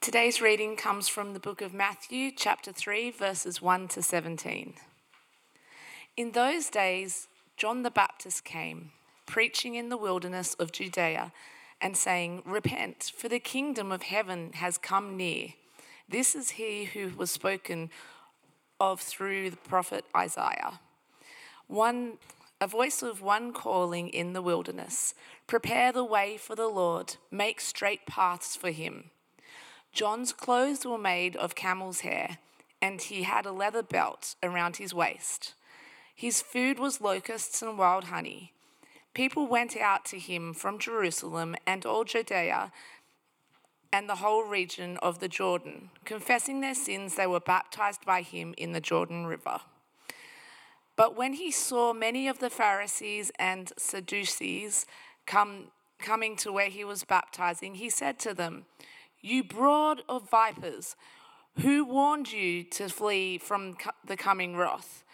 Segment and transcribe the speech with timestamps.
[0.00, 4.74] Today's reading comes from the book of Matthew, chapter 3, verses 1 to 17.
[6.16, 7.26] In those days,
[7.56, 8.92] John the Baptist came,
[9.26, 11.32] preaching in the wilderness of Judea,
[11.80, 15.48] and saying, Repent, for the kingdom of heaven has come near.
[16.08, 17.90] This is he who was spoken
[18.78, 20.78] of through the prophet Isaiah.
[21.66, 22.18] One
[22.62, 25.16] a voice of one calling in the wilderness
[25.48, 29.10] Prepare the way for the Lord, make straight paths for him.
[29.92, 32.38] John's clothes were made of camel's hair,
[32.80, 35.54] and he had a leather belt around his waist.
[36.14, 38.52] His food was locusts and wild honey.
[39.12, 42.70] People went out to him from Jerusalem and all Judea
[43.92, 45.90] and the whole region of the Jordan.
[46.04, 49.62] Confessing their sins, they were baptized by him in the Jordan River.
[50.96, 54.86] But when he saw many of the Pharisees and Sadducees
[55.26, 58.66] come, coming to where he was baptizing, he said to them,
[59.20, 60.96] You brood of vipers,
[61.60, 65.04] who warned you to flee from the coming wrath?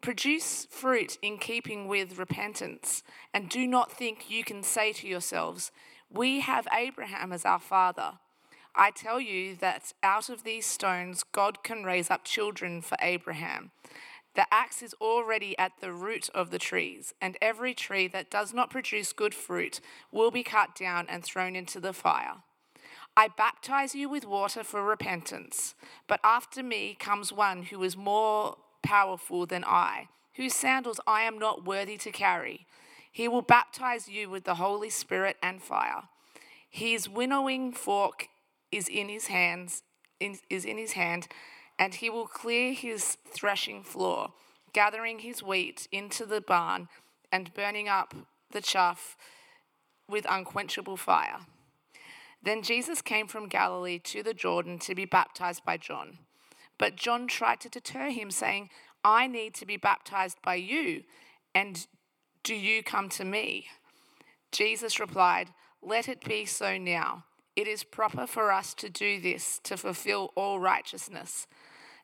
[0.00, 3.02] Produce fruit in keeping with repentance,
[3.34, 5.72] and do not think you can say to yourselves,
[6.08, 8.12] We have Abraham as our father.
[8.76, 13.72] I tell you that out of these stones God can raise up children for Abraham.
[14.38, 18.54] The axe is already at the root of the trees, and every tree that does
[18.54, 19.80] not produce good fruit
[20.12, 22.36] will be cut down and thrown into the fire.
[23.16, 25.74] I baptize you with water for repentance,
[26.06, 31.40] but after me comes one who is more powerful than I, whose sandals I am
[31.40, 32.64] not worthy to carry.
[33.10, 36.02] He will baptize you with the Holy Spirit and fire.
[36.70, 38.28] His winnowing fork
[38.70, 39.82] is in his hands
[40.20, 41.26] is in his hand
[41.78, 44.32] and he will clear his threshing floor,
[44.72, 46.88] gathering his wheat into the barn
[47.30, 48.14] and burning up
[48.50, 49.16] the chaff
[50.08, 51.40] with unquenchable fire.
[52.42, 56.18] Then Jesus came from Galilee to the Jordan to be baptized by John.
[56.78, 58.70] But John tried to deter him, saying,
[59.04, 61.02] I need to be baptized by you,
[61.54, 61.86] and
[62.42, 63.66] do you come to me?
[64.52, 65.50] Jesus replied,
[65.82, 67.24] Let it be so now.
[67.56, 71.46] It is proper for us to do this to fulfill all righteousness.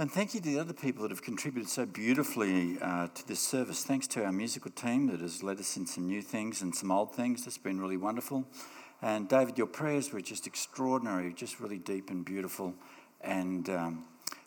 [0.00, 3.38] And thank you to the other people that have contributed so beautifully uh, to this
[3.38, 3.84] service.
[3.84, 6.90] Thanks to our musical team that has led us in some new things and some
[6.90, 7.44] old things.
[7.44, 8.46] That's been really wonderful.
[9.02, 12.72] And David, your prayers were just extraordinary, just really deep and beautiful.
[13.20, 14.04] And um,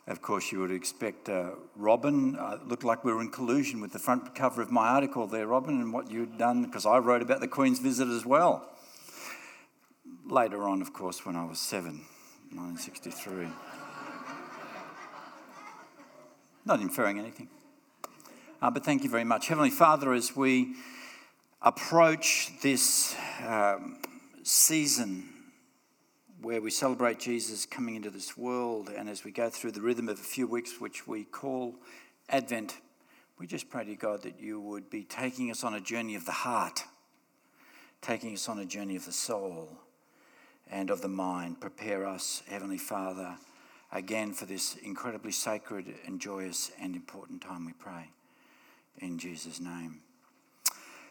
[0.08, 2.34] of course, you would expect uh, Robin.
[2.34, 5.46] Uh, looked like we were in collusion with the front cover of my article there,
[5.46, 8.68] Robin, and what you'd done, because I wrote about the Queen's visit as well.
[10.26, 12.06] Later on, of course, when I was seven,
[12.50, 13.83] 1963.
[16.66, 17.48] Not inferring anything.
[18.62, 19.48] Uh, but thank you very much.
[19.48, 20.76] Heavenly Father, as we
[21.60, 23.14] approach this
[23.46, 23.98] um,
[24.44, 25.28] season
[26.40, 30.08] where we celebrate Jesus coming into this world, and as we go through the rhythm
[30.08, 31.74] of a few weeks, which we call
[32.30, 32.78] Advent,
[33.38, 36.24] we just pray to God that you would be taking us on a journey of
[36.24, 36.84] the heart,
[38.00, 39.68] taking us on a journey of the soul
[40.70, 41.60] and of the mind.
[41.60, 43.36] Prepare us, Heavenly Father
[43.94, 48.10] again for this incredibly sacred and joyous and important time, we pray.
[48.98, 50.00] In Jesus' name.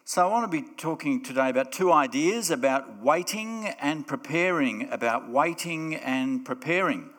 [0.05, 5.29] So, I want to be talking today about two ideas about waiting and preparing, about
[5.29, 7.09] waiting and preparing.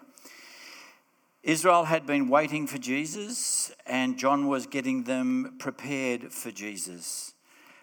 [1.43, 7.33] Israel had been waiting for Jesus, and John was getting them prepared for Jesus.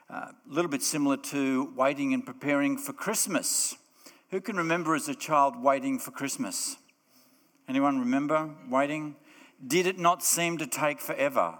[0.07, 3.75] Uh, a little bit similar to waiting and preparing for Christmas.
[4.29, 6.77] Who can remember as a child waiting for Christmas?
[7.67, 9.15] Anyone remember waiting?
[9.65, 11.59] Did it not seem to take forever?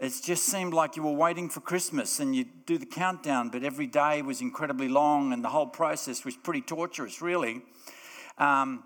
[0.00, 3.64] It just seemed like you were waiting for Christmas and you do the countdown, but
[3.64, 7.62] every day was incredibly long and the whole process was pretty torturous, really.
[8.38, 8.84] Um,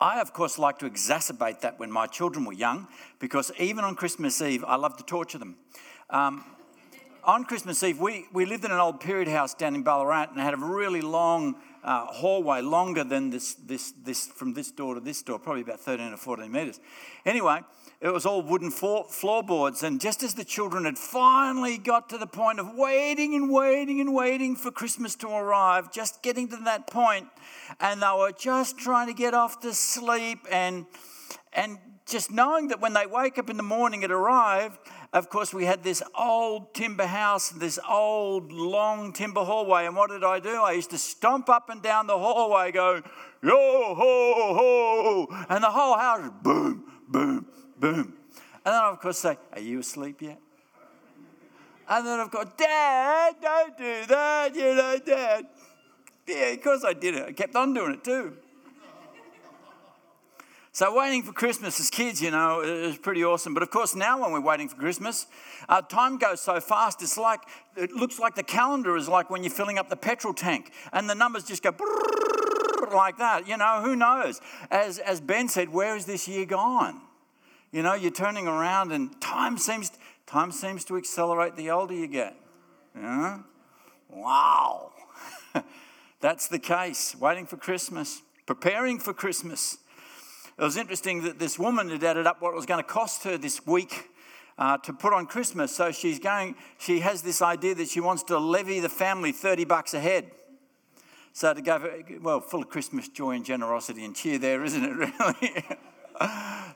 [0.00, 2.88] I, of course, like to exacerbate that when my children were young
[3.20, 5.56] because even on Christmas Eve, I love to torture them.
[6.10, 6.44] Um,
[7.26, 10.40] on Christmas Eve, we, we lived in an old period house down in Ballarat and
[10.40, 15.00] had a really long uh, hallway longer than this, this, this, from this door to
[15.00, 16.78] this door, probably about 13 or 14 metres.
[17.24, 17.60] Anyway,
[18.00, 19.82] it was all wooden floorboards.
[19.82, 24.00] And just as the children had finally got to the point of waiting and waiting
[24.00, 27.26] and waiting for Christmas to arrive, just getting to that point,
[27.80, 30.86] and they were just trying to get off to sleep and
[31.52, 34.78] and just knowing that when they wake up in the morning it arrived,
[35.12, 39.86] of course, we had this old timber house, this old long timber hallway.
[39.86, 40.62] And what did I do?
[40.62, 43.02] I used to stomp up and down the hallway, go,
[43.42, 47.46] yo ho ho, and the whole house, boom, boom,
[47.78, 48.14] boom.
[48.64, 50.38] And then, of course, say, Are you asleep yet?
[51.88, 55.46] And then, of course, Dad, don't do that, you know, Dad.
[56.26, 57.24] Yeah, of course I did it.
[57.28, 58.36] I kept on doing it too.
[60.76, 63.54] So, waiting for Christmas as kids, you know, is pretty awesome.
[63.54, 65.26] But of course, now when we're waiting for Christmas,
[65.70, 67.00] uh, time goes so fast.
[67.00, 67.40] It's like,
[67.78, 71.08] it looks like the calendar is like when you're filling up the petrol tank and
[71.08, 71.70] the numbers just go
[72.92, 73.48] like that.
[73.48, 74.42] You know, who knows?
[74.70, 77.00] As, as Ben said, where is this year gone?
[77.72, 79.90] You know, you're turning around and time seems,
[80.26, 82.36] time seems to accelerate the older you get.
[82.94, 83.38] Yeah?
[84.10, 84.92] Wow.
[86.20, 87.16] That's the case.
[87.18, 89.78] Waiting for Christmas, preparing for Christmas.
[90.58, 93.24] It was interesting that this woman had added up what it was going to cost
[93.24, 94.08] her this week
[94.56, 95.74] uh, to put on Christmas.
[95.74, 99.66] So she's going, she has this idea that she wants to levy the family 30
[99.66, 100.30] bucks a head.
[101.34, 104.94] So to go, well, full of Christmas joy and generosity and cheer there, isn't it,
[105.42, 105.64] really?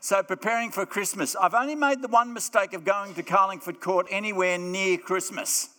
[0.00, 1.34] so preparing for Christmas.
[1.34, 5.70] I've only made the one mistake of going to Carlingford Court anywhere near Christmas.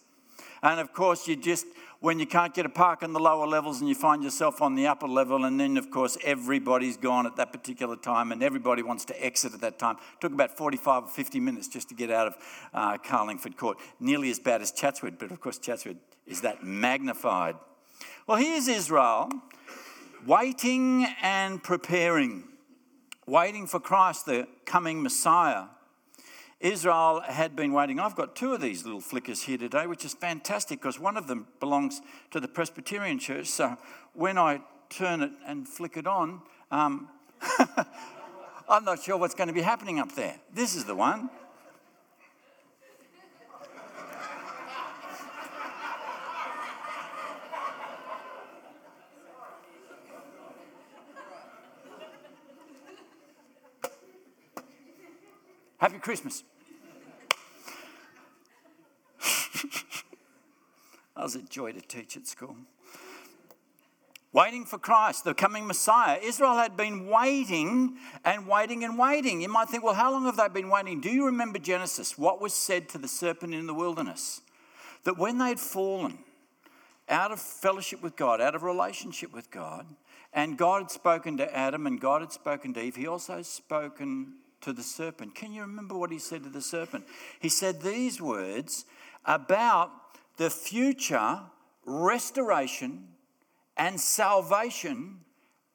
[0.63, 1.68] And of course, you just,
[2.01, 4.74] when you can't get a park on the lower levels and you find yourself on
[4.74, 8.81] the upper level, and then, of course, everybody's gone at that particular time and everybody
[8.81, 9.98] wants to exit at that time.
[10.15, 12.38] It took about 45 or 50 minutes just to get out of
[12.74, 13.77] uh, Carlingford Court.
[14.00, 17.56] Nearly as bad as Chatswood, but of course, Chatswood is that magnified.
[18.25, 19.30] Well, here's Israel
[20.25, 22.45] waiting and preparing,
[23.27, 25.65] waiting for Christ, the coming Messiah.
[26.62, 28.00] Israel had been waiting.
[28.00, 31.28] I've got two of these little flickers here today, which is fantastic because one of
[31.28, 33.48] them belongs to the Presbyterian Church.
[33.48, 33.78] So
[34.13, 37.10] when I turn it and flick it on, um,
[38.69, 40.40] I'm not sure what's going to be happening up there.
[40.54, 41.30] This is the one.
[56.01, 56.44] Christmas.
[61.15, 62.56] that was a joy to teach at school.
[64.33, 66.18] Waiting for Christ, the coming Messiah.
[66.24, 69.42] Israel had been waiting and waiting and waiting.
[69.42, 71.01] You might think, well, how long have they been waiting?
[71.01, 72.18] Do you remember Genesis?
[72.18, 74.42] What was said to the serpent in the wilderness?
[75.03, 76.19] That when they'd fallen
[77.09, 79.86] out of fellowship with God, out of relationship with God,
[80.31, 84.36] and God had spoken to Adam and God had spoken to Eve, he also spoken
[84.62, 85.36] to the serpent.
[85.36, 87.06] Can you remember what he said to the serpent?
[87.40, 88.86] He said these words
[89.25, 89.92] about
[90.38, 91.40] the future
[91.86, 93.08] restoration
[93.78, 95.19] and salvation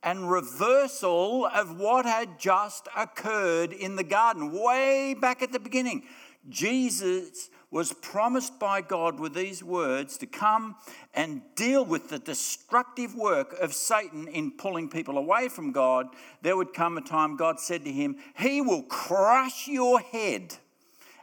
[0.02, 6.04] and reversal of what had just occurred in the garden, way back at the beginning.
[6.48, 10.76] Jesus was promised by God with these words to come
[11.14, 16.06] and deal with the destructive work of Satan in pulling people away from God.
[16.42, 20.54] There would come a time God said to him, He will crush your head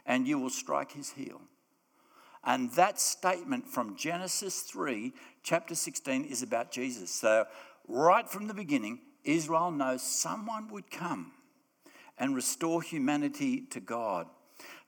[0.04, 1.40] and you will strike his heel.
[2.44, 7.10] And that statement from Genesis 3, chapter 16, is about Jesus.
[7.10, 7.46] So,
[7.88, 11.32] right from the beginning, Israel knows someone would come
[12.18, 14.26] and restore humanity to God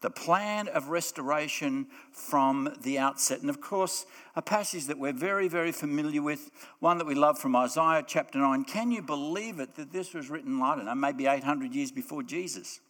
[0.00, 3.40] the plan of restoration from the outset.
[3.40, 6.50] And of course, a passage that we're very, very familiar with,
[6.80, 8.64] one that we love from Isaiah chapter 9.
[8.64, 12.22] Can you believe it that this was written, I don't know, maybe 800 years before
[12.22, 12.80] Jesus?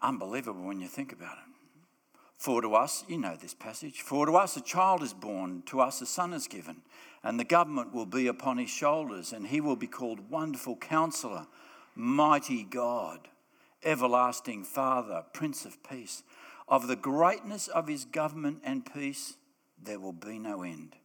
[0.00, 1.54] Unbelievable when you think about it.
[2.38, 5.80] For to us, you know this passage, for to us a child is born, to
[5.80, 6.82] us a son is given,
[7.22, 11.46] and the government will be upon his shoulders, and he will be called Wonderful Counselor,
[11.94, 13.28] Mighty God
[13.84, 16.22] everlasting Father, Prince of Peace.
[16.68, 19.34] Of the greatness of his government and peace,
[19.82, 20.96] there will be no end.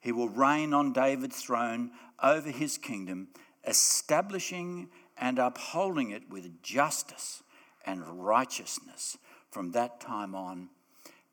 [0.00, 3.28] He will reign on David's throne over his kingdom,
[3.66, 7.42] establishing and upholding it with justice
[7.86, 9.18] and righteousness
[9.50, 10.70] from that time on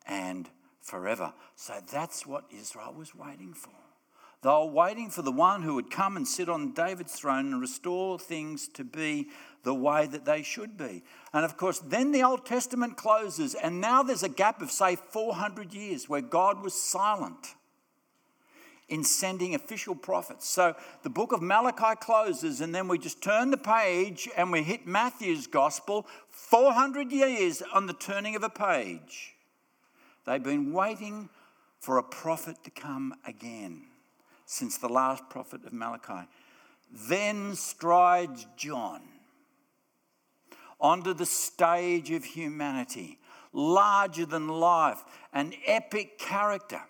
[0.06, 0.48] and
[0.80, 1.32] forever.
[1.56, 3.70] So that's what Israel was waiting for.
[4.42, 7.60] They were waiting for the one who would come and sit on David's throne and
[7.60, 9.28] restore things to be
[9.62, 11.02] the way that they should be.
[11.32, 14.96] And of course, then the Old Testament closes, and now there's a gap of, say,
[14.96, 17.54] 400 years where God was silent.
[18.90, 20.48] in sending official prophets.
[20.48, 20.74] So
[21.04, 24.84] the book of Malachi closes, and then we just turn the page and we hit
[24.84, 29.36] Matthew's gospel 400 years on the turning of a page.
[30.26, 31.28] They've been waiting
[31.78, 33.82] for a prophet to come again
[34.44, 36.28] since the last prophet of Malachi.
[36.92, 39.02] Then strides John
[40.80, 43.18] onto the stage of humanity,
[43.52, 46.82] larger than life, an epic character.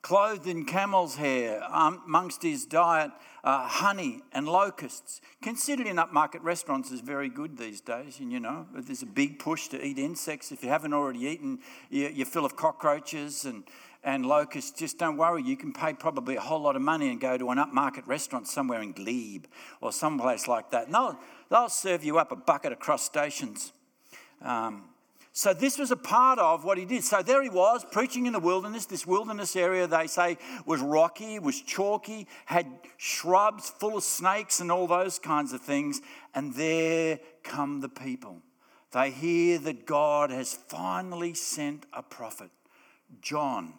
[0.00, 3.10] Clothed in camel's hair, um, amongst his diet,
[3.42, 5.20] uh, honey and locusts.
[5.42, 9.38] Considered in upmarket restaurants is very good these days, and you know, there's a big
[9.38, 10.52] push to eat insects.
[10.52, 11.58] If you haven't already eaten,
[11.90, 13.64] you're full of cockroaches and
[14.08, 15.42] and locusts, just don't worry.
[15.42, 18.48] You can pay probably a whole lot of money and go to an upmarket restaurant
[18.48, 19.44] somewhere in Glebe
[19.82, 20.86] or someplace like that.
[20.86, 21.18] And they'll,
[21.50, 23.70] they'll serve you up a bucket of crustaceans.
[24.40, 24.84] Um,
[25.34, 27.04] so this was a part of what he did.
[27.04, 28.86] So there he was preaching in the wilderness.
[28.86, 34.72] This wilderness area, they say, was rocky, was chalky, had shrubs full of snakes and
[34.72, 36.00] all those kinds of things.
[36.34, 38.40] And there come the people.
[38.92, 42.48] They hear that God has finally sent a prophet,
[43.20, 43.74] John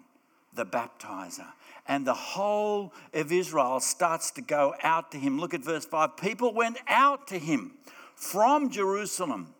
[0.59, 1.47] the baptizer.
[1.87, 5.39] And the whole of Israel starts to go out to him.
[5.39, 6.17] Look at verse 5.
[6.17, 7.71] People went out to him
[8.15, 9.55] from Jerusalem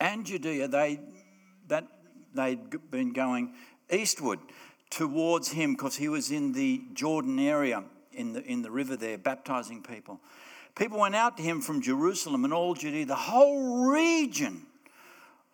[0.00, 0.68] and Judea.
[0.68, 1.00] They,
[1.68, 1.86] that,
[2.34, 3.52] they'd been going
[3.90, 4.40] eastward
[4.90, 9.18] towards him because he was in the Jordan area in the, in the river there,
[9.18, 10.18] baptizing people.
[10.74, 14.62] People went out to him from Jerusalem and all Judea, the whole region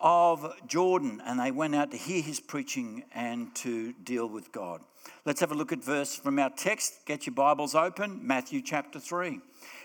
[0.03, 4.83] of Jordan, and they went out to hear his preaching and to deal with God.
[5.25, 7.07] Let's have a look at verse from our text.
[7.07, 9.39] Get your Bibles open, Matthew chapter 3.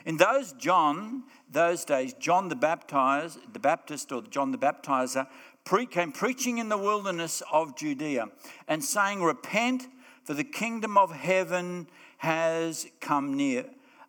[0.06, 5.28] In those John, those days, John the Baptizer, the Baptist or John the Baptizer,
[5.64, 8.28] pre- came preaching in the wilderness of Judea
[8.68, 9.88] and saying, Repent,
[10.24, 13.66] for the kingdom of heaven has come near.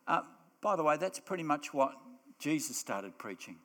[0.07, 0.23] Uh,
[0.62, 1.95] by the way, that's pretty much what
[2.38, 3.57] Jesus started preaching.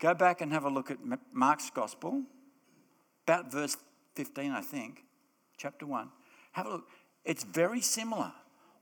[0.00, 0.98] Go back and have a look at
[1.32, 2.22] Mark's Gospel,
[3.26, 3.76] about verse
[4.14, 5.04] 15, I think,
[5.58, 6.08] chapter 1.
[6.52, 6.88] Have a look.
[7.24, 8.32] It's very similar.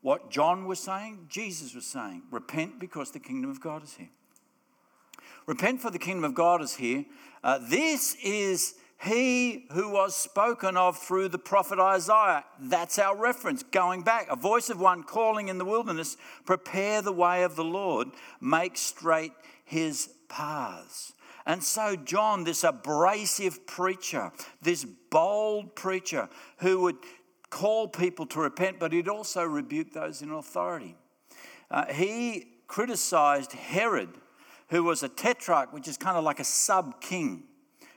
[0.01, 2.23] What John was saying, Jesus was saying.
[2.31, 4.11] Repent because the kingdom of God is here.
[5.47, 7.05] Repent for the kingdom of God is here.
[7.43, 12.45] Uh, this is he who was spoken of through the prophet Isaiah.
[12.61, 13.63] That's our reference.
[13.63, 17.65] Going back, a voice of one calling in the wilderness, prepare the way of the
[17.65, 18.09] Lord,
[18.41, 19.33] make straight
[19.69, 21.13] his paths.
[21.47, 26.97] And so, John, this abrasive preacher, this bold preacher who would
[27.51, 30.97] call people to repent, but he'd also rebuke those in authority.
[31.71, 34.11] Uh, he criticized Herod,
[34.69, 37.45] who was a tetrarch, which is kind of like a sub king,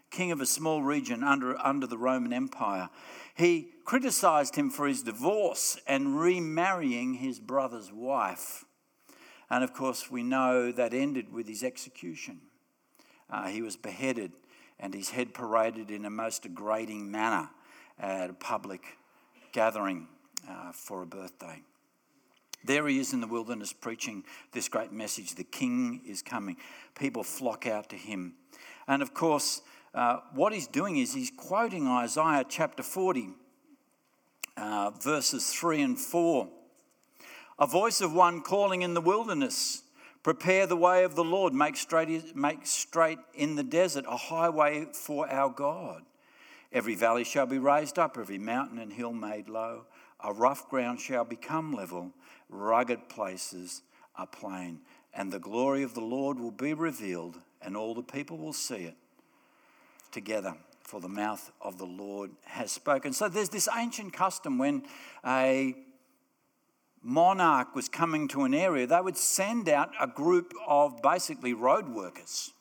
[0.09, 2.89] king of a small region under, under the Roman Empire.
[3.35, 8.65] He criticized him for his divorce and remarrying his brother's wife.
[9.51, 12.39] And of course, we know that ended with his execution.
[13.29, 14.31] Uh, he was beheaded
[14.79, 17.49] and his head paraded in a most degrading manner
[17.99, 18.81] at a public
[19.51, 20.07] gathering
[20.49, 21.61] uh, for a birthday.
[22.63, 26.55] There he is in the wilderness preaching this great message the king is coming.
[26.97, 28.35] People flock out to him.
[28.87, 33.31] And of course, uh, what he's doing is he's quoting Isaiah chapter 40,
[34.55, 36.47] uh, verses 3 and 4
[37.61, 39.83] a voice of one calling in the wilderness,
[40.23, 44.87] prepare the way of the Lord, make straight, make straight in the desert a highway
[44.93, 46.01] for our God.
[46.73, 49.85] Every valley shall be raised up, every mountain and hill made low.
[50.23, 52.11] A rough ground shall become level,
[52.49, 53.83] rugged places
[54.17, 54.79] a plain.
[55.13, 58.85] And the glory of the Lord will be revealed, and all the people will see
[58.85, 58.95] it
[60.11, 63.13] together, for the mouth of the Lord has spoken.
[63.13, 64.81] So there's this ancient custom when
[65.23, 65.75] a
[67.01, 71.89] monarch was coming to an area, they would send out a group of basically road
[71.89, 72.53] workers.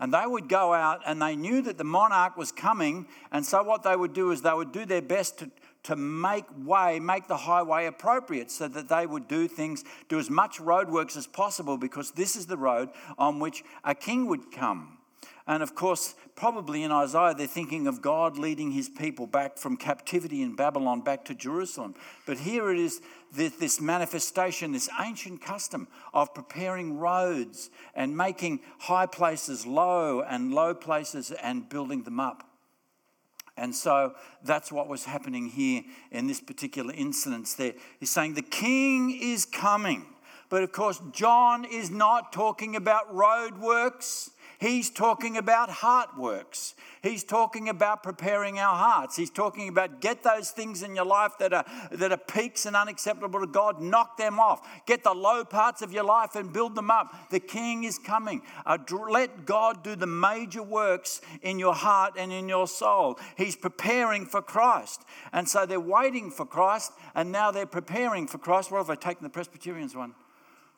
[0.00, 3.06] And they would go out and they knew that the monarch was coming.
[3.30, 5.50] And so, what they would do is they would do their best to,
[5.84, 10.28] to make way, make the highway appropriate so that they would do things, do as
[10.28, 14.98] much roadworks as possible because this is the road on which a king would come.
[15.46, 19.76] And of course, probably in Isaiah, they're thinking of God leading his people back from
[19.76, 21.94] captivity in Babylon back to Jerusalem.
[22.26, 23.00] But here it is
[23.34, 30.74] this manifestation, this ancient custom of preparing roads and making high places low and low
[30.74, 32.48] places and building them up.
[33.56, 37.74] And so that's what was happening here in this particular instance there.
[38.00, 40.06] He's saying the king is coming.
[40.48, 44.30] But of course, John is not talking about road works.
[44.62, 46.76] He's talking about heart works.
[47.02, 49.16] He's talking about preparing our hearts.
[49.16, 52.76] He's talking about get those things in your life that are, that are peaks and
[52.76, 54.64] unacceptable to God, knock them off.
[54.86, 57.28] Get the low parts of your life and build them up.
[57.30, 58.42] The King is coming.
[59.10, 63.18] Let God do the major works in your heart and in your soul.
[63.36, 65.02] He's preparing for Christ.
[65.32, 68.70] And so they're waiting for Christ, and now they're preparing for Christ.
[68.70, 70.14] What have I taken the Presbyterians one?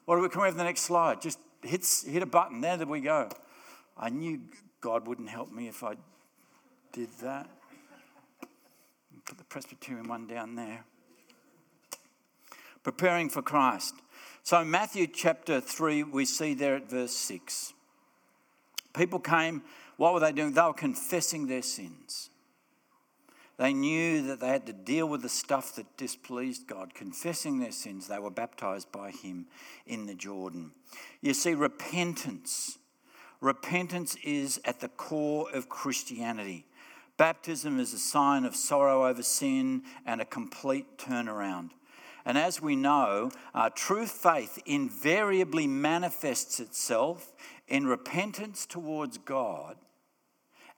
[0.07, 1.21] What do we, we have the next slide?
[1.21, 2.63] Just hits, hit a button.
[2.63, 3.29] There we go.
[3.97, 4.41] I knew
[4.81, 5.95] God wouldn't help me if I
[6.93, 7.49] did that.
[9.25, 10.85] Put the Presbyterian one down there.
[12.83, 13.95] Preparing for Christ.
[14.43, 17.73] So, Matthew chapter 3, we see there at verse 6.
[18.95, 19.63] People came,
[19.97, 20.53] what were they doing?
[20.53, 22.29] They were confessing their sins.
[23.57, 26.93] They knew that they had to deal with the stuff that displeased God.
[26.95, 29.47] Confessing their sins, they were baptized by Him
[29.87, 30.73] in the Jordan.
[31.21, 32.79] You see, repentance.
[33.45, 36.65] Repentance is at the core of Christianity.
[37.19, 41.73] Baptism is a sign of sorrow over sin and a complete turnaround.
[42.25, 47.35] And as we know, uh, true faith invariably manifests itself
[47.69, 49.77] in repentance towards God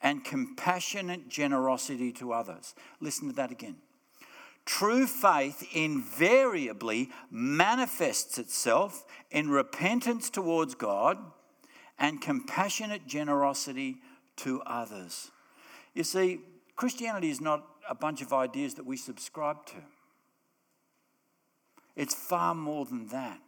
[0.02, 2.74] and compassionate generosity to others.
[2.98, 3.76] Listen to that again.
[4.64, 11.18] True faith invariably manifests itself in repentance towards God
[11.98, 13.96] and compassionate generosity
[14.36, 15.30] to others.
[15.94, 16.40] You see,
[16.76, 19.76] Christianity is not a bunch of ideas that we subscribe to,
[21.96, 23.40] it's far more than that.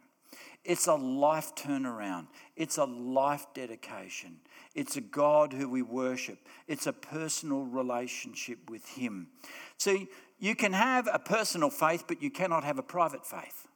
[0.65, 2.27] It's a life turnaround.
[2.55, 4.37] It's a life dedication.
[4.75, 6.37] It's a God who we worship.
[6.67, 9.27] It's a personal relationship with Him.
[9.77, 13.67] See, you can have a personal faith, but you cannot have a private faith.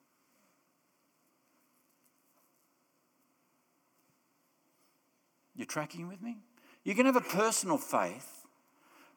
[5.55, 6.38] You're tracking with me?
[6.83, 8.45] You can have a personal faith,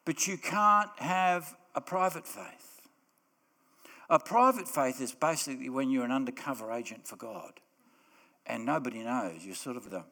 [0.05, 2.81] but you can't have a private faith.
[4.09, 7.59] A private faith is basically when you're an undercover agent for God
[8.45, 9.45] and nobody knows.
[9.45, 10.03] You're sort of the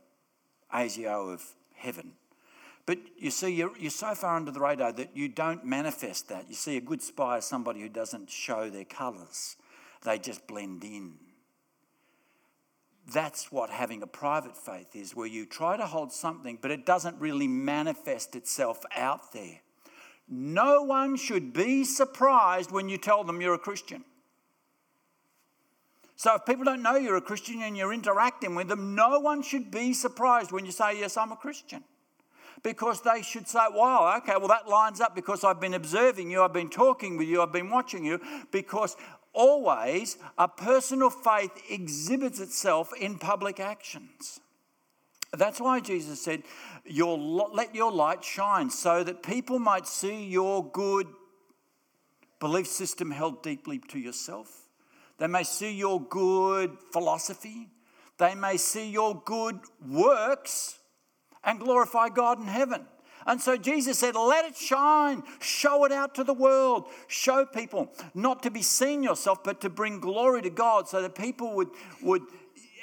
[0.74, 1.44] ASIO of
[1.76, 2.12] heaven.
[2.86, 6.48] But you see, you're, you're so far under the radar that you don't manifest that.
[6.50, 9.56] You see, a good spy is somebody who doesn't show their colours,
[10.04, 11.14] they just blend in.
[13.12, 16.86] That's what having a private faith is, where you try to hold something, but it
[16.86, 19.62] doesn't really manifest itself out there.
[20.28, 24.04] No one should be surprised when you tell them you're a Christian.
[26.16, 29.44] So if people don't know you're a Christian and you're interacting with them, no one
[29.44, 31.84] should be surprised when you say, Yes, I'm a Christian.
[32.64, 36.42] Because they should say, Wow, okay, well, that lines up because I've been observing you,
[36.42, 38.20] I've been talking with you, I've been watching you.
[38.52, 38.96] Because
[39.36, 44.40] always a personal faith exhibits itself in public actions.
[45.32, 46.44] That's why Jesus said,
[46.86, 51.08] your, Let your light shine so that people might see your good
[52.40, 54.66] belief system held deeply to yourself
[55.18, 57.70] they may see your good philosophy.
[58.18, 60.80] They may see your good works
[61.44, 62.86] and glorify God in heaven.
[63.26, 67.92] And so Jesus said, Let it shine, show it out to the world, show people
[68.14, 71.70] not to be seen yourself, but to bring glory to God so that people would,
[72.04, 72.22] would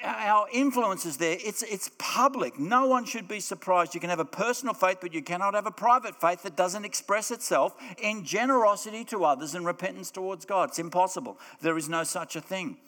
[0.05, 1.37] our influence is there.
[1.41, 2.59] It's, it's public.
[2.59, 3.95] No one should be surprised.
[3.95, 6.85] You can have a personal faith, but you cannot have a private faith that doesn't
[6.85, 10.71] express itself in generosity to others and repentance towards God.
[10.71, 11.39] It's impossible.
[11.61, 12.79] There is no such a thing.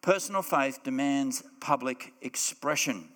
[0.00, 3.08] Personal faith demands public expression.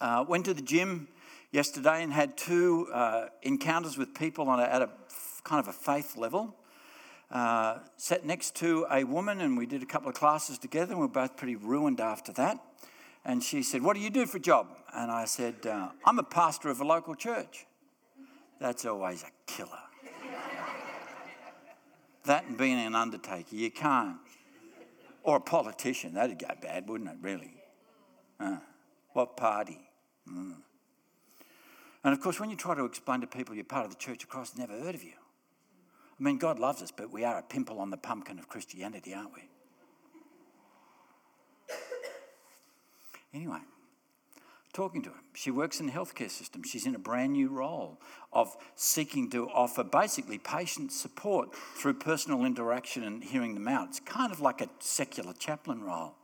[0.00, 1.08] Uh, went to the gym
[1.52, 4.90] yesterday and had two uh, encounters with people a, at a
[5.44, 6.56] kind of a faith level
[7.32, 11.00] uh, sat next to a woman and we did a couple of classes together and
[11.00, 12.58] we were both pretty ruined after that.
[13.24, 14.66] And she said, What do you do for a job?
[14.94, 17.66] And I said, uh, I'm a pastor of a local church.
[18.60, 19.70] That's always a killer.
[22.24, 24.18] that and being an undertaker, you can't.
[25.22, 27.54] Or a politician, that'd go bad, wouldn't it, really?
[28.40, 28.58] Uh,
[29.12, 29.78] what party?
[30.28, 30.56] Mm.
[32.04, 34.24] And of course, when you try to explain to people you're part of the Church
[34.24, 35.12] of Christ, never heard of you.
[36.18, 39.14] I mean, God loves us, but we are a pimple on the pumpkin of Christianity,
[39.14, 39.42] aren't we?
[43.34, 43.60] Anyway,
[44.72, 45.16] talking to her.
[45.34, 46.62] She works in the healthcare system.
[46.62, 47.98] She's in a brand new role
[48.32, 53.88] of seeking to offer basically patient support through personal interaction and hearing them out.
[53.88, 56.14] It's kind of like a secular chaplain role.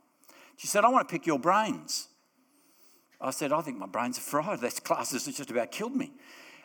[0.55, 2.09] She said, I want to pick your brains.
[3.21, 4.61] I said, I think my brains are fried.
[4.61, 6.11] This class has just about killed me.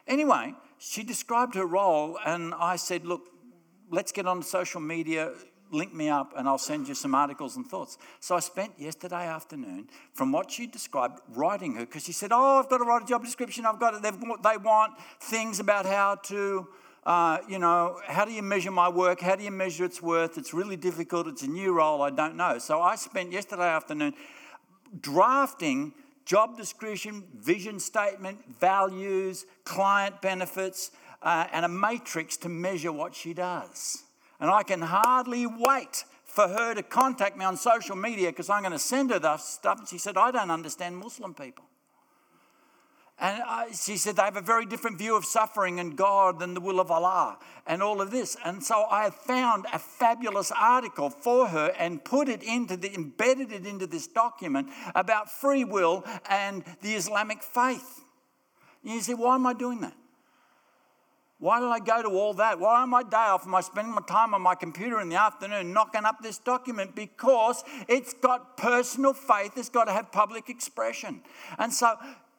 [0.07, 3.23] Anyway, she described her role, and I said, Look,
[3.91, 5.33] let's get on social media,
[5.71, 7.99] link me up and I'll send you some articles and thoughts.
[8.21, 12.59] So I spent yesterday afternoon, from what she described, writing her because she said, Oh,
[12.59, 13.67] I've got to write a job description.
[13.67, 14.03] I've got it.
[14.03, 16.69] They want things about how to.
[17.05, 19.21] Uh, you know, how do you measure my work?
[19.21, 20.39] How do you measure its worth?
[20.39, 21.29] It's really difficult.
[21.29, 22.01] It's a new role.
[22.01, 22.57] I don't know.
[22.57, 24.15] So I spent yesterday afternoon
[25.03, 25.93] drafting
[26.25, 30.91] job description, vision statement, values, client benefits,
[31.23, 34.03] uh, and a matrix to measure what she does.
[34.41, 38.63] And I can hardly wait for her to contact me on social media because I'm
[38.63, 39.79] going to send her that stuff.
[39.79, 41.65] And she said, I don't understand Muslim people.
[43.19, 46.55] And I, she said they have a very different view of suffering and God than
[46.55, 48.37] the will of Allah and all of this.
[48.45, 53.53] And so I found a fabulous article for her and put it into the, embedded
[53.53, 58.03] it into this document about free will and the Islamic faith.
[58.83, 59.95] And you say, why am I doing that?
[61.39, 62.59] Why did I go to all that?
[62.59, 65.17] Why on my day off am I spending my time on my computer in the
[65.17, 66.97] afternoon knocking up this document?
[66.97, 71.21] Because it's got personal faith, it's got to have public expression.
[71.59, 71.97] And so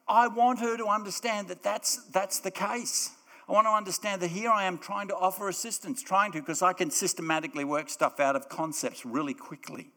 [0.07, 3.11] I want her to understand that that's, that's the case.
[3.47, 6.61] I want to understand that here I am trying to offer assistance, trying to, because
[6.61, 9.91] I can systematically work stuff out of concepts really quickly.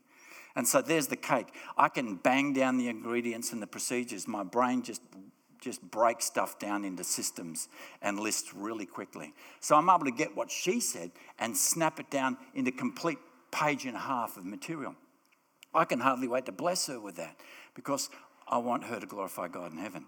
[0.56, 1.48] And so there's the cake.
[1.76, 4.26] I can bang down the ingredients and the procedures.
[4.26, 5.02] My brain just
[5.60, 7.68] just breaks stuff down into systems
[8.00, 9.34] and lists really quickly.
[9.60, 13.18] So I'm able to get what she said and snap it down into complete
[13.50, 14.94] page and a half of material.
[15.74, 17.36] I can hardly wait to bless her with that
[17.74, 18.08] because
[18.48, 20.06] I want her to glorify God in heaven.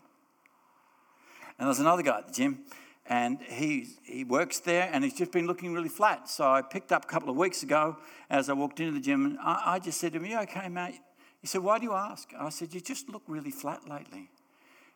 [1.59, 2.61] And there's another guy at the gym,
[3.07, 6.29] and he, he works there, and he's just been looking really flat.
[6.29, 7.97] So I picked up a couple of weeks ago
[8.31, 10.69] as I walked into the gym, and I, I just said to him, You okay,
[10.69, 11.01] mate?
[11.41, 12.31] He said, Why do you ask?
[12.39, 14.31] I said, You just look really flat lately.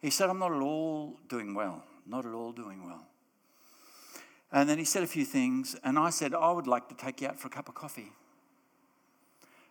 [0.00, 3.07] He said, I'm not at all doing well, not at all doing well.
[4.52, 7.20] And then he said a few things, and I said, I would like to take
[7.20, 8.12] you out for a cup of coffee.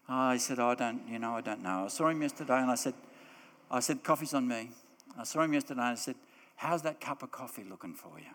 [0.10, 1.86] I said, I don't, you know, I don't know.
[1.86, 2.94] I saw him yesterday, and I said,
[3.70, 4.72] I said, coffee's on me.
[5.18, 6.16] I saw him yesterday and I said,
[6.56, 8.34] how's that cup of coffee looking for you?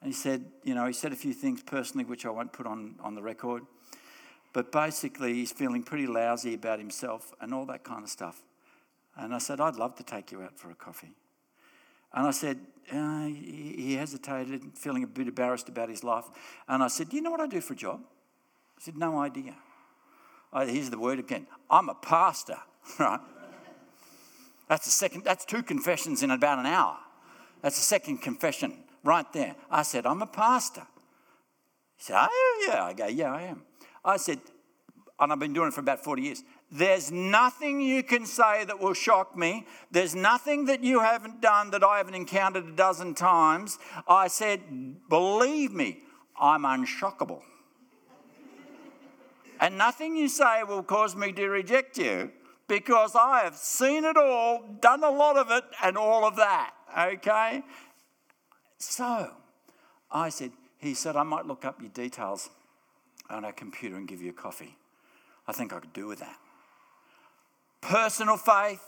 [0.00, 2.66] And he said, you know, he said a few things personally, which I won't put
[2.66, 3.62] on, on the record.
[4.52, 8.42] But basically, he's feeling pretty lousy about himself and all that kind of stuff.
[9.16, 11.14] And I said, I'd love to take you out for a coffee.
[12.12, 12.58] And I said,
[12.92, 16.24] uh, he hesitated, feeling a bit embarrassed about his life.
[16.66, 18.00] And I said, Do you know what I do for a job?
[18.76, 19.54] He said, No idea.
[20.52, 22.58] I, here's the word again I'm a pastor,
[22.98, 23.20] right?
[24.70, 26.96] That's the second, that's two confessions in about an hour.
[27.60, 29.56] That's the second confession right there.
[29.68, 30.86] I said, I'm a pastor.
[31.96, 32.84] He said, Oh, yeah.
[32.84, 33.62] I go, Yeah, I am.
[34.04, 34.38] I said,
[35.18, 36.44] and I've been doing it for about 40 years.
[36.70, 39.66] There's nothing you can say that will shock me.
[39.90, 43.76] There's nothing that you haven't done that I haven't encountered a dozen times.
[44.06, 44.60] I said,
[45.08, 46.04] Believe me,
[46.40, 47.42] I'm unshockable.
[49.58, 52.30] and nothing you say will cause me to reject you
[52.70, 56.70] because I have seen it all, done a lot of it, and all of that.
[56.96, 57.62] Okay?
[58.78, 59.32] So
[60.08, 62.48] I said, he said, I might look up your details
[63.28, 64.76] on a computer and give you a coffee.
[65.48, 66.36] I think I could do with that.
[67.80, 68.84] Personal faith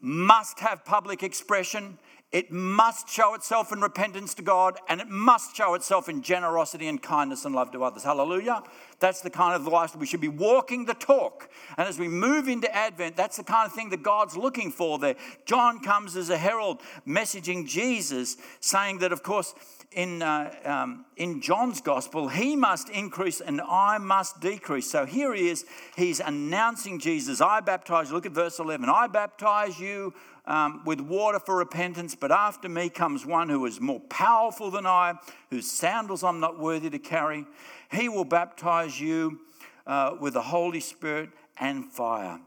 [0.00, 1.98] must have public expression.
[2.30, 6.86] It must show itself in repentance to God and it must show itself in generosity
[6.86, 8.04] and kindness and love to others.
[8.04, 8.62] Hallelujah.
[9.00, 11.48] That's the kind of life that we should be walking the talk.
[11.76, 14.98] And as we move into Advent, that's the kind of thing that God's looking for
[14.98, 15.14] there.
[15.44, 19.54] John comes as a herald messaging Jesus, saying that, of course,
[19.92, 24.90] in, uh, um, in John's gospel, he must increase and I must decrease.
[24.90, 25.64] So here he is,
[25.96, 27.40] he's announcing Jesus.
[27.40, 28.88] I baptize, look at verse 11.
[28.88, 30.12] I baptize you
[30.44, 34.86] um, with water for repentance, but after me comes one who is more powerful than
[34.86, 35.14] I,
[35.50, 37.46] whose sandals I'm not worthy to carry.
[37.90, 39.40] He will baptize you
[39.86, 42.40] uh, with the Holy Spirit and fire.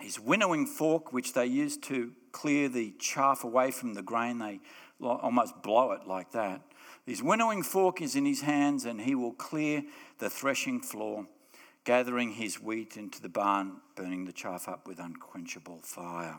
[0.00, 4.60] His winnowing fork, which they used to clear the chaff away from the grain, they
[5.00, 6.62] almost blow it like that.
[7.06, 9.82] His winnowing fork is in his hands, and he will clear
[10.18, 11.26] the threshing floor,
[11.84, 16.38] gathering his wheat into the barn, burning the chaff up with unquenchable fire.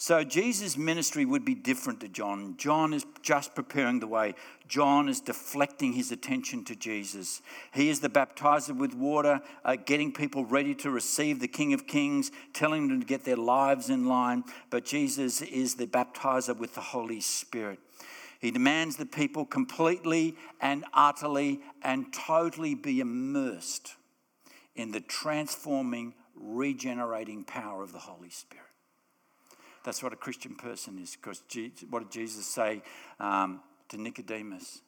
[0.00, 2.54] So Jesus' ministry would be different to John.
[2.56, 4.34] John is just preparing the way.
[4.66, 7.42] John is deflecting his attention to Jesus.
[7.74, 11.86] He is the baptizer with water, uh, getting people ready to receive the King of
[11.86, 14.44] Kings, telling them to get their lives in line.
[14.70, 17.78] But Jesus is the baptizer with the Holy Spirit.
[18.40, 23.96] He demands that people completely and utterly and totally be immersed
[24.74, 28.64] in the transforming, regenerating power of the Holy Spirit.
[29.84, 31.16] That's what a Christian person is.
[31.16, 31.42] Because
[31.88, 32.82] what did Jesus say
[33.18, 34.82] um, to Nicodemus?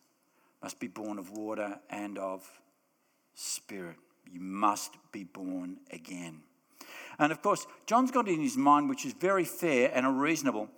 [0.63, 2.49] Must be born of water and of
[3.35, 3.97] spirit.
[4.31, 6.43] You must be born again.
[7.19, 10.69] And of course, John's got it in his mind, which is very fair and reasonable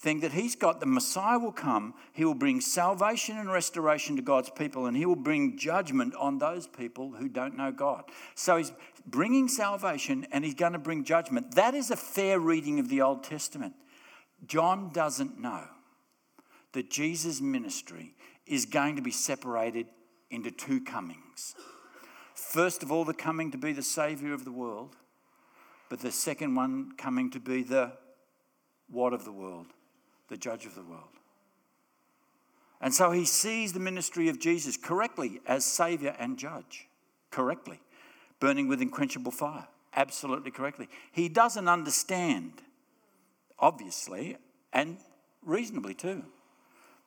[0.00, 4.22] thing, that he's got the Messiah will come, he will bring salvation and restoration to
[4.22, 8.04] God's people, and he will bring judgment on those people who don't know God.
[8.34, 8.72] So he's
[9.06, 11.54] bringing salvation and he's going to bring judgment.
[11.54, 13.74] That is a fair reading of the Old Testament.
[14.46, 15.64] John doesn't know
[16.72, 18.14] that Jesus' ministry
[18.46, 19.86] is going to be separated
[20.30, 21.54] into two comings.
[22.34, 24.96] First of all, the coming to be the Saviour of the world,
[25.90, 27.92] but the second one coming to be the
[28.88, 29.66] what of the world?
[30.30, 31.10] The judge of the world.
[32.80, 36.86] And so he sees the ministry of Jesus correctly as Saviour and Judge,
[37.30, 37.80] correctly,
[38.38, 40.88] burning with unquenchable fire, absolutely correctly.
[41.10, 42.62] He doesn't understand,
[43.58, 44.36] obviously,
[44.72, 44.98] and
[45.44, 46.24] reasonably too,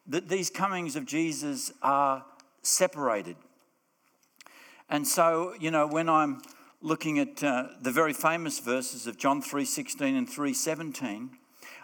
[0.06, 2.26] that these comings of Jesus are
[2.62, 3.38] separated.
[4.90, 6.42] And so, you know, when I'm
[6.82, 11.30] looking at uh, the very famous verses of John 3:16 and 3:17,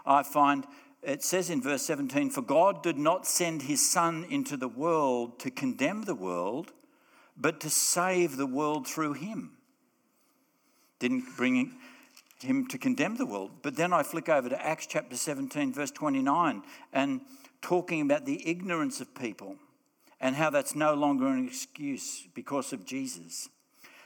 [0.05, 0.67] I find
[1.01, 5.39] it says in verse 17, "For God did not send his son into the world
[5.39, 6.73] to condemn the world,
[7.37, 9.57] but to save the world through him."
[10.99, 11.79] Didn't bring
[12.41, 13.61] him to condemn the world.
[13.61, 17.21] But then I flick over to Acts chapter 17, verse 29, and
[17.61, 19.57] talking about the ignorance of people
[20.19, 23.49] and how that's no longer an excuse because of Jesus.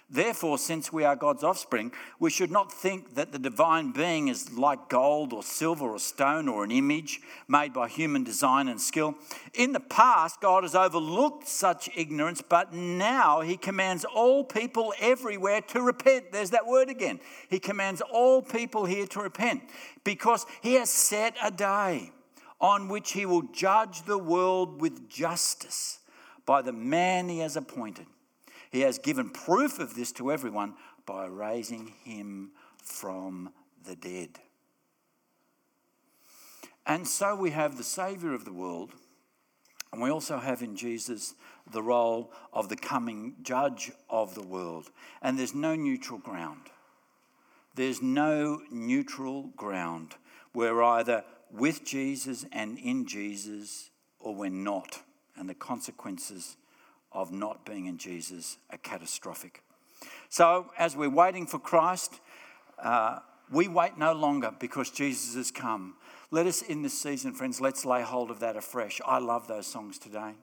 [0.10, 4.52] Therefore, since we are God's offspring, we should not think that the divine being is
[4.52, 9.16] like gold or silver or stone or an image made by human design and skill.
[9.54, 15.62] In the past, God has overlooked such ignorance, but now He commands all people everywhere
[15.62, 16.32] to repent.
[16.32, 17.20] There's that word again.
[17.50, 19.63] He commands all people here to repent
[20.04, 22.12] because He has set a day
[22.60, 26.00] on which He will judge the world with justice
[26.46, 28.06] by the man He has appointed.
[28.74, 30.74] He has given proof of this to everyone
[31.06, 33.52] by raising him from
[33.86, 34.40] the dead.
[36.88, 38.90] And so we have the Saviour of the world,
[39.92, 41.36] and we also have in Jesus
[41.72, 44.90] the role of the coming judge of the world.
[45.22, 46.62] And there's no neutral ground.
[47.76, 50.16] There's no neutral ground.
[50.52, 55.04] We're either with Jesus and in Jesus, or we're not.
[55.38, 56.58] And the consequences
[57.13, 59.63] of not being in Jesus are catastrophic.
[60.30, 62.19] So, as we're waiting for Christ,
[62.82, 63.19] uh,
[63.52, 65.95] we wait no longer because Jesus has come.
[66.32, 68.99] Let us, in this season, friends, let's lay hold of that afresh.
[69.06, 70.34] I love those songs today.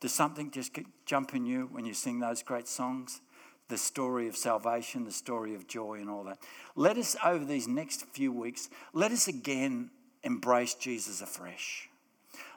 [0.00, 3.22] Does something just get, jump in you when you sing those great songs?
[3.68, 6.38] The story of salvation, the story of joy, and all that.
[6.76, 9.90] Let us, over these next few weeks, let us again
[10.22, 11.88] embrace Jesus afresh.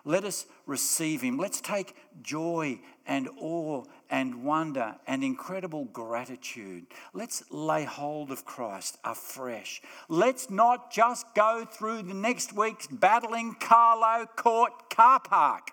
[0.07, 1.37] Let us receive him.
[1.37, 6.85] Let's take joy and awe and wonder and incredible gratitude.
[7.13, 9.81] Let's lay hold of Christ afresh.
[10.07, 15.71] Let's not just go through the next week's battling Carlo Court car park,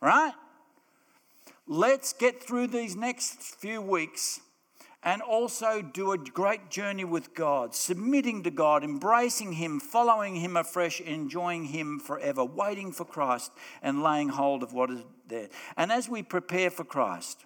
[0.00, 0.32] right?
[1.66, 4.40] Let's get through these next few weeks
[5.04, 10.56] and also do a great journey with God, submitting to God, embracing Him, following Him
[10.56, 13.50] afresh, enjoying Him forever, waiting for Christ
[13.82, 15.48] and laying hold of what is there.
[15.76, 17.44] And as we prepare for Christ,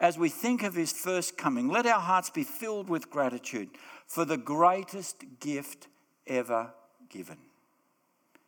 [0.00, 3.68] as we think of His first coming, let our hearts be filled with gratitude
[4.06, 5.86] for the greatest gift
[6.26, 6.72] ever
[7.08, 7.38] given.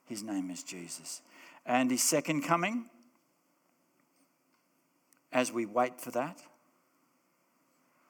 [0.06, 1.22] His name is Jesus.
[1.64, 2.86] And His second coming,
[5.32, 6.42] as we wait for that,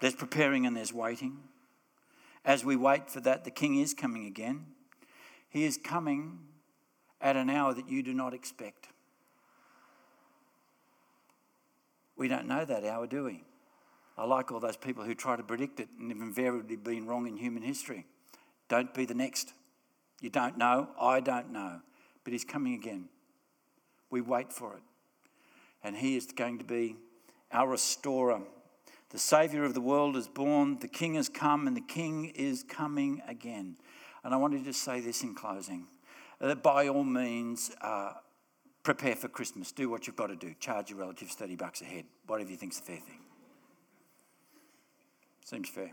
[0.04, 1.38] there's preparing and there's waiting.
[2.44, 4.66] As we wait for that, the King is coming again.
[5.48, 6.40] He is coming
[7.22, 8.88] at an hour that you do not expect.
[12.18, 13.44] We don't know that hour, do we?
[14.18, 17.26] I like all those people who try to predict it and have invariably been wrong
[17.26, 18.04] in human history.
[18.68, 19.54] Don't be the next.
[20.20, 20.88] You don't know.
[21.00, 21.80] I don't know.
[22.24, 23.08] But He's coming again.
[24.10, 24.82] We wait for it.
[25.82, 26.96] And He is going to be
[27.50, 28.42] our restorer
[29.10, 32.62] the Savior of the world is born, the King has come, and the King is
[32.62, 33.76] coming again.
[34.22, 35.86] And I wanted to say this in closing
[36.40, 38.12] that by all means, uh,
[38.82, 39.72] prepare for Christmas.
[39.72, 40.54] Do what you've got to do.
[40.60, 43.20] Charge your relatives 30 bucks a head, whatever you think's a fair thing.
[45.44, 45.92] Seems fair.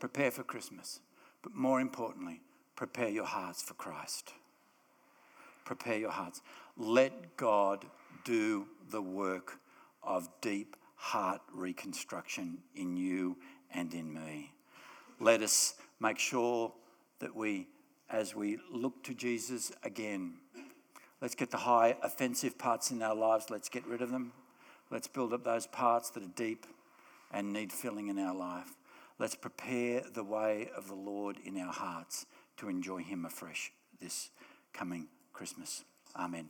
[0.00, 1.00] Prepare for Christmas.
[1.42, 2.40] But more importantly,
[2.76, 4.32] prepare your hearts for Christ.
[5.64, 6.40] Prepare your hearts.
[6.76, 7.84] Let God
[8.24, 9.60] do the work
[10.02, 13.36] of deep heart reconstruction in you
[13.74, 14.54] and in me.
[15.20, 16.72] Let us make sure
[17.18, 17.68] that we,
[18.08, 20.38] as we look to Jesus again,
[21.20, 24.32] let's get the high offensive parts in our lives, let's get rid of them.
[24.90, 26.66] Let's build up those parts that are deep
[27.30, 28.72] and need filling in our life.
[29.18, 32.24] Let's prepare the way of the Lord in our hearts
[32.56, 34.30] to enjoy Him afresh this
[34.72, 35.84] coming Christmas.
[36.16, 36.48] Amen.